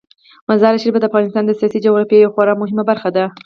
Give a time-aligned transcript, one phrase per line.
[0.49, 3.25] مزارشریف د افغانستان د سیاسي جغرافیې یوه خورا مهمه برخه ده.